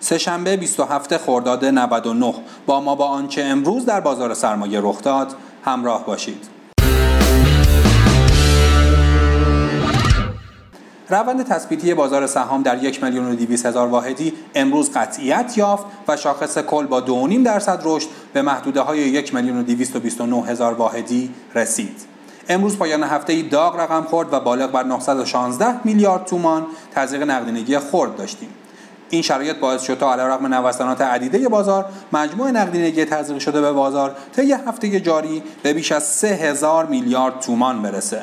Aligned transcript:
سهشنبه 0.00 0.56
27 0.56 1.16
خرداد 1.16 1.64
99 1.64 2.34
با 2.66 2.80
ما 2.80 2.94
با 2.94 3.06
آنچه 3.06 3.42
امروز 3.44 3.84
در 3.84 4.00
بازار 4.00 4.34
سرمایه 4.34 4.80
رخ 4.82 5.02
داد 5.02 5.34
همراه 5.64 6.06
باشید. 6.06 6.58
روند 11.10 11.42
تثبیتی 11.42 11.94
بازار 11.94 12.26
سهام 12.26 12.62
در 12.62 12.84
یک 12.84 13.04
میلیون 13.04 13.32
و 13.32 13.66
هزار 13.66 13.88
واحدی 13.88 14.32
امروز 14.54 14.90
قطعیت 14.92 15.58
یافت 15.58 15.84
و 16.08 16.16
شاخص 16.16 16.58
کل 16.58 16.86
با 16.86 17.28
2.5 17.28 17.44
درصد 17.44 17.80
رشد 17.84 18.08
به 18.32 18.42
محدوده 18.42 18.80
های 18.80 18.98
یک 18.98 19.34
میلیون 19.34 20.32
و 20.32 20.42
هزار 20.42 20.74
واحدی 20.74 21.30
رسید. 21.54 22.00
امروز 22.48 22.78
پایان 22.78 23.02
هفته 23.02 23.42
داغ 23.42 23.80
رقم 23.80 24.02
خورد 24.02 24.32
و 24.32 24.40
بالغ 24.40 24.70
بر 24.70 24.82
916 24.82 25.86
میلیارد 25.86 26.24
تومان 26.24 26.66
تزریق 26.94 27.22
نقدینگی 27.22 27.78
خرد 27.78 28.16
داشتیم. 28.16 28.48
این 29.10 29.22
شرایط 29.22 29.56
باعث 29.56 29.82
شد 29.82 29.98
تا 29.98 30.12
علیرغم 30.12 30.54
نوسانات 30.54 31.00
عدیده 31.00 31.48
بازار 31.48 31.84
مجموع 32.12 32.50
نقدینگی 32.50 33.04
تزریق 33.04 33.38
شده 33.38 33.60
به 33.60 33.72
بازار 33.72 34.16
طی 34.36 34.52
هفته 34.52 35.00
جاری 35.00 35.42
به 35.62 35.72
بیش 35.72 35.92
از 35.92 36.02
3000 36.02 36.86
میلیارد 36.86 37.40
تومان 37.40 37.82
برسه. 37.82 38.22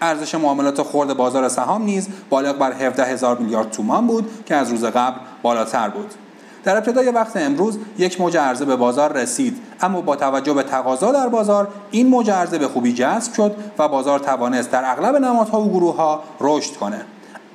ارزش 0.00 0.34
معاملات 0.34 0.82
خرد 0.82 1.16
بازار 1.16 1.48
سهام 1.48 1.82
نیز 1.82 2.08
بالغ 2.30 2.58
بر 2.58 2.72
17 2.72 3.04
هزار 3.04 3.38
میلیارد 3.38 3.70
تومان 3.70 4.06
بود 4.06 4.30
که 4.46 4.54
از 4.54 4.70
روز 4.70 4.84
قبل 4.84 5.16
بالاتر 5.42 5.88
بود. 5.88 6.14
در 6.64 6.76
ابتدای 6.76 7.08
وقت 7.08 7.36
امروز 7.36 7.78
یک 7.98 8.20
موج 8.20 8.36
عرضه 8.36 8.64
به 8.64 8.76
بازار 8.76 9.12
رسید 9.12 9.56
اما 9.80 10.00
با 10.00 10.16
توجه 10.16 10.52
به 10.52 10.62
تقاضا 10.62 11.12
در 11.12 11.28
بازار 11.28 11.68
این 11.90 12.06
موج 12.06 12.30
عرضه 12.30 12.58
به 12.58 12.68
خوبی 12.68 12.92
جذب 12.92 13.32
شد 13.34 13.56
و 13.78 13.88
بازار 13.88 14.18
توانست 14.18 14.70
در 14.70 14.82
اغلب 14.90 15.16
نمادها 15.16 15.60
و 15.60 15.70
گروه 15.70 15.96
ها 15.96 16.22
رشد 16.40 16.76
کنه. 16.76 17.04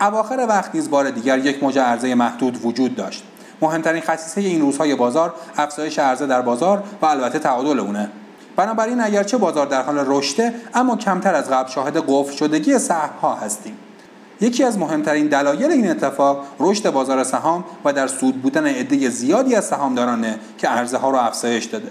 اواخر 0.02 0.45
وقت 0.49 0.76
نیز 0.76 0.89
بار 0.89 1.09
دیگر 1.09 1.38
یک 1.38 1.63
موج 1.63 1.80
عرضه 1.80 2.16
محدود 2.16 2.66
وجود 2.66 2.95
داشت. 2.95 3.23
مهمترین 3.62 4.02
خصیصه 4.02 4.41
این 4.41 4.62
روزهای 4.62 4.95
بازار 4.95 5.34
افزایش 5.57 5.99
عرضه 5.99 6.27
در 6.27 6.41
بازار 6.41 6.84
و 7.01 7.05
البته 7.05 7.40
تعادل 7.40 7.79
اونه. 7.79 8.10
بنابراین 8.55 9.01
اگرچه 9.01 9.38
بازار 9.38 9.65
در 9.65 9.82
حال 9.82 10.04
رشده 10.07 10.54
اما 10.73 10.96
کمتر 10.96 11.35
از 11.35 11.49
قبل 11.49 11.70
شاهد 11.70 11.98
قفل 12.07 12.35
شدگی 12.35 12.73
ها 13.21 13.35
هستیم. 13.35 13.77
یکی 14.41 14.63
از 14.63 14.77
مهمترین 14.77 15.27
دلایل 15.27 15.71
این 15.71 15.91
اتفاق 15.91 16.45
رشد 16.60 16.90
بازار 16.90 17.23
سهام 17.23 17.63
و 17.85 17.93
در 17.93 18.07
سود 18.07 18.41
بودن 18.41 18.68
عده 18.68 19.10
زیادی 19.10 19.55
از 19.55 19.66
سهامدارانه 19.66 20.40
که 20.57 20.68
عرضه 20.68 20.98
ها 20.98 21.10
را 21.10 21.21
افزایش 21.21 21.66
داده. 21.66 21.90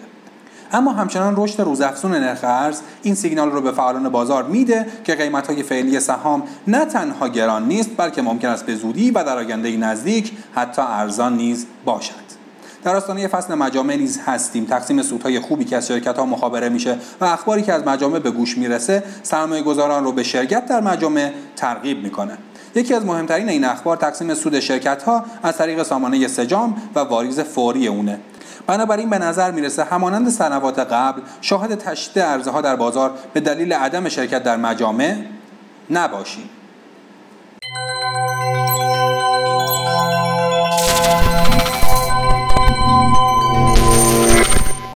اما 0.73 0.93
همچنان 0.93 1.35
رشد 1.37 1.61
روزافزون 1.61 2.15
نرخ 2.15 2.41
ارز 2.43 2.81
این 3.03 3.15
سیگنال 3.15 3.51
رو 3.51 3.61
به 3.61 3.73
فعالان 3.73 4.09
بازار 4.09 4.45
میده 4.45 4.87
که 5.05 5.15
قیمت 5.15 5.47
های 5.47 5.63
فعلی 5.63 6.01
سهام 6.01 6.43
نه 6.67 6.85
تنها 6.85 7.29
گران 7.29 7.69
نیست 7.69 7.91
بلکه 7.97 8.23
ممکن 8.23 8.49
است 8.49 8.67
به 8.67 8.75
زودی 8.75 9.11
و 9.11 9.25
در 9.25 9.37
آینده 9.37 9.77
نزدیک 9.77 10.33
حتی 10.55 10.83
ارزان 10.83 11.37
نیز 11.37 11.67
باشد. 11.85 12.29
در 12.85 12.97
آستانه 12.97 13.29
فصل 13.29 13.55
مجامع 13.55 13.97
نیز 13.97 14.21
هستیم. 14.27 14.65
تقسیم 14.65 15.03
سودهای 15.03 15.41
خوبی 15.41 15.65
که 15.65 15.77
از 15.77 15.89
شرکت 15.89 16.19
ها 16.19 16.27
مخابره 16.27 16.69
میشه 16.69 16.99
و 17.21 17.25
اخباری 17.25 17.63
که 17.63 17.73
از 17.73 17.87
مجامع 17.87 18.19
به 18.19 18.31
گوش 18.31 18.59
می‌رسه 18.59 19.03
سرمایه 19.23 19.63
گذاران 19.63 20.05
رو 20.05 20.13
به 20.13 20.23
شرکت 20.23 20.67
در 20.67 20.81
مجامع 20.81 21.33
ترغیب 21.57 22.03
می‌کنه. 22.03 22.39
یکی 22.75 22.95
از 22.95 23.05
مهمترین 23.05 23.49
این 23.49 23.65
اخبار 23.65 23.97
تقسیم 23.97 24.35
سود 24.35 24.61
شرکت 24.61 25.03
ها 25.03 25.25
از 25.43 25.57
طریق 25.57 25.83
سامانه 25.83 26.29
سجام 26.29 26.83
و 26.95 27.01
واریز 27.01 27.41
فوری 27.41 27.89
اونه. 27.89 28.21
بنابراین 28.67 29.11
به 29.11 29.19
نظر 29.19 29.51
می‌رسه 29.51 29.85
همانند 29.85 30.29
سنوات 30.29 30.79
قبل 30.79 31.23
شاهد 31.41 31.79
تشدید 31.79 32.23
عرضه 32.23 32.51
ها 32.51 32.61
در 32.61 32.77
بازار 32.77 33.13
به 33.33 33.41
دلیل 33.41 33.73
عدم 33.73 34.09
شرکت 34.09 34.43
در 34.43 34.57
مجامع 34.57 35.17
نباشیم. 35.91 36.51